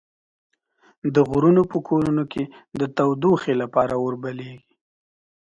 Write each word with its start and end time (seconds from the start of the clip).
د 1.15 1.17
غرونو 1.29 1.63
په 1.71 1.77
کورونو 1.87 2.23
کې 2.31 2.43
د 2.79 2.81
تودوخې 2.97 3.53
لپاره 3.61 3.93
اور 4.03 4.13
بليږي. 4.23 4.73